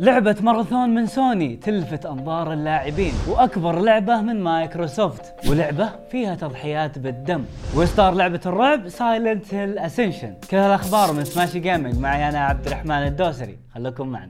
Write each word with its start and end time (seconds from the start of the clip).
لعبة 0.00 0.36
ماراثون 0.40 0.94
من 0.94 1.06
سوني 1.06 1.56
تلفت 1.56 2.06
أنظار 2.06 2.52
اللاعبين 2.52 3.12
وأكبر 3.28 3.78
لعبة 3.80 4.20
من 4.20 4.40
مايكروسوفت 4.40 5.48
ولعبة 5.48 5.90
فيها 6.10 6.34
تضحيات 6.34 6.98
بالدم. 6.98 7.44
واصدار 7.74 8.14
لعبة 8.14 8.40
الرعب 8.46 8.88
Silent 8.88 9.54
Hill 9.54 9.78
Ascension 9.78 10.34
كل 10.50 10.56
الأخبار 10.56 11.12
من 11.12 11.24
سماشي 11.24 11.60
جيمنج 11.60 11.98
معي 11.98 12.28
أنا 12.28 12.38
عبد 12.38 12.66
الرحمن 12.66 12.90
الدوسري. 12.90 13.58
خليكم 13.74 14.08
معنا. 14.08 14.28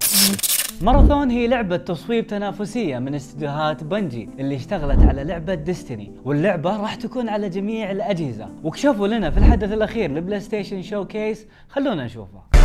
ماراثون 0.83 1.31
هي 1.31 1.47
لعبة 1.47 1.77
تصويب 1.77 2.27
تنافسية 2.27 2.99
من 2.99 3.15
استديوهات 3.15 3.85
Bungie 3.85 4.29
اللي 4.39 4.57
اشتغلت 4.57 5.03
على 5.03 5.25
لعبة 5.25 5.55
Destiny 5.55 6.13
واللعبة 6.25 6.77
راح 6.77 6.95
تكون 6.95 7.29
على 7.29 7.49
جميع 7.49 7.91
الأجهزة. 7.91 8.49
وكشفوا 8.65 9.09
لنا 9.09 9.31
في 9.31 9.39
الحدث 9.39 9.73
الأخير 9.73 10.13
ل 10.13 10.41
PlayStation 10.41 10.83
Showcase 10.83 11.47
خلونا 11.69 12.05
نشوفه 12.05 12.58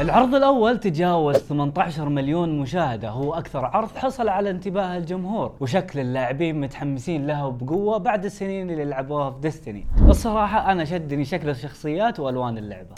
العرض 0.00 0.34
الأول 0.34 0.80
تجاوز 0.80 1.36
18 1.36 2.08
مليون 2.08 2.58
مشاهدة. 2.58 3.08
هو 3.10 3.34
أكثر 3.34 3.64
عرض 3.64 3.96
حصل 3.96 4.28
على 4.28 4.50
انتباه 4.50 4.96
الجمهور 4.96 5.52
وشكل 5.60 5.98
اللاعبين 6.00 6.60
متحمسين 6.60 7.26
له 7.26 7.50
بقوة 7.50 7.98
بعد 7.98 8.24
السنين 8.24 8.70
اللي 8.70 8.84
لعبوها 8.84 9.30
في 9.30 9.40
Destiny 9.40 9.86
الصراحة 10.08 10.72
أنا 10.72 10.84
شدني 10.84 11.24
شكل 11.24 11.48
الشخصيات 11.48 12.20
وألوان 12.20 12.58
اللعبة. 12.58 12.94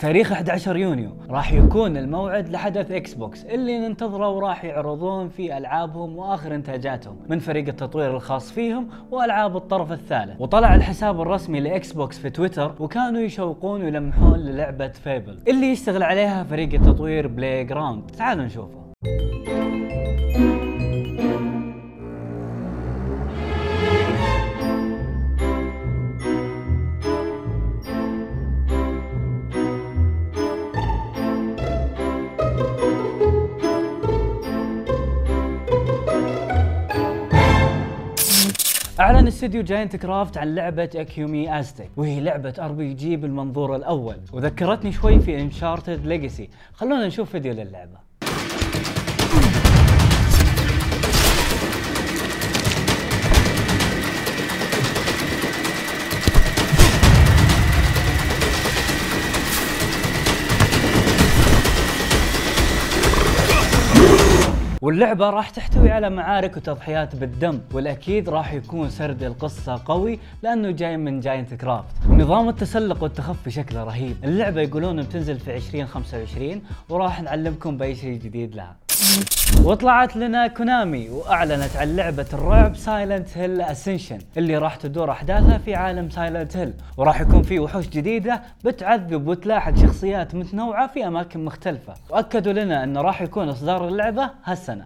تاريخ 0.00 0.32
11 0.32 0.76
يونيو 0.76 1.16
راح 1.30 1.52
يكون 1.52 1.96
الموعد 1.96 2.48
لحدث 2.48 2.90
Xbox 2.90 3.44
اللي 3.44 3.78
ننتظره 3.78 4.28
وراح 4.28 4.64
يعرضون 4.64 5.28
فيه 5.28 5.58
ألعابهم 5.58 6.16
وآخر 6.16 6.54
إنتاجاتهم 6.54 7.16
من 7.28 7.38
فريق 7.38 7.68
التطوير 7.68 8.16
الخاص 8.16 8.52
فيهم 8.52 8.88
وألعاب 9.10 9.56
الطرف 9.56 9.92
الثالث. 9.92 10.40
وطلع 10.40 10.74
الحساب 10.74 11.20
الرسمي 11.20 11.60
ل 11.60 11.92
Xbox 11.92 12.18
في 12.18 12.30
تويتر 12.30 12.74
وكانوا 12.80 13.20
يشوقون 13.20 13.82
ويلمحون 13.82 14.38
للعبة 14.38 14.88
Fable 14.88 15.38
اللي 15.48 15.66
يشتغل 15.66 16.02
عليها 16.02 16.44
فريق 16.44 16.74
التطوير 16.74 17.26
Playground 17.28 18.10
تعالوا 18.10 18.44
نشوفه. 18.44 18.88
أعلن 39.00 39.26
استوديو 39.26 39.62
Giantscraft 39.62 40.38
عن 40.38 40.54
لعبة 40.54 40.90
Ecumene 40.94 41.58
Aztec 41.58 41.90
وهي 41.96 42.20
لعبة 42.20 42.54
RPG 42.58 43.16
بالمنظور 43.16 43.76
الأول. 43.76 44.16
وذكرتني 44.32 44.92
شوي 44.92 45.20
في 45.20 45.40
Uncharted 45.40 46.06
Legacy 46.06 46.50
خلونا 46.72 47.06
نشوف 47.06 47.30
فيديو 47.30 47.52
للعبة. 47.52 48.07
واللعبة 64.88 65.30
راح 65.30 65.50
تحتوي 65.50 65.90
على 65.90 66.10
معارك 66.10 66.56
وتضحيات 66.56 67.16
بالدم 67.16 67.60
والأكيد 67.72 68.28
راح 68.28 68.52
يكون 68.52 68.90
سرد 68.90 69.22
القصة 69.22 69.82
قوي 69.86 70.18
لأنه 70.42 70.70
جاي 70.70 70.96
من 70.96 71.20
Giantscraft 71.20 72.06
نظام 72.08 72.48
التسلق 72.48 73.02
والتخفي 73.02 73.50
شكله 73.50 73.84
رهيب. 73.84 74.16
اللعبة 74.24 74.60
يقولون 74.60 75.02
بتنزل 75.02 75.38
في 75.38 75.56
2025 75.56 76.62
وراح 76.88 77.22
نعلمكم 77.22 77.76
بأي 77.76 77.94
شيء 77.94 78.18
جديد 78.18 78.54
لها. 78.54 78.76
وطلعت 79.64 80.16
لنا 80.16 80.46
Konami 80.46 81.08
وأعلنت 81.08 81.76
عن 81.76 81.96
لعبة 81.96 82.26
الرعب 82.32 82.76
Silent 82.76 83.38
Hill 83.38 83.60
Ascension 83.60 84.18
اللي 84.36 84.58
راح 84.58 84.76
تدور 84.76 85.10
أحداثها 85.10 85.58
في 85.58 85.74
عالم 85.74 86.10
Silent 86.10 86.56
Hill 86.56 86.72
وراح 86.96 87.20
يكون 87.20 87.42
في 87.42 87.58
وحوش 87.58 87.88
جديدة 87.88 88.42
بتعذب 88.64 89.26
وتلاحق 89.26 89.76
شخصيات 89.76 90.34
متنوعة 90.34 90.86
في 90.86 91.06
أماكن 91.06 91.44
مختلفة. 91.44 91.94
وأكدوا 92.10 92.52
لنا 92.52 92.84
انه 92.84 93.00
راح 93.00 93.22
يكون 93.22 93.48
إصدار 93.48 93.88
اللعبة 93.88 94.30
هالسنة 94.44 94.77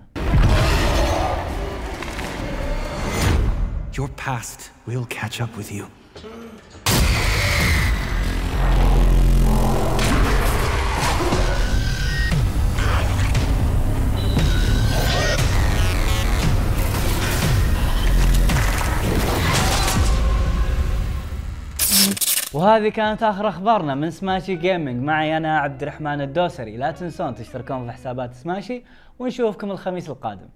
Your 3.98 4.08
past 4.08 4.70
will 4.86 5.04
catch 5.04 5.42
up 5.42 5.54
with 5.54 5.70
you. 5.70 5.84
وهذه 22.52 22.88
كانت 22.88 23.22
آخر 23.22 23.48
أخبارنا 23.48 23.94
من 23.94 24.10
سماشي 24.10 24.56
جيمنج 24.56 25.02
معي 25.02 25.36
أنا 25.36 25.58
عبد 25.58 25.82
الرحمن 25.82 26.20
الدوسري. 26.20 26.76
لا 26.76 26.90
تنسون 26.90 27.34
تشتركون 27.34 27.86
في 27.86 27.92
حسابات 27.92 28.34
سماشي 28.34 28.84
ونشوفكم 29.18 29.70
الخميس 29.70 30.08
القادم. 30.08 30.48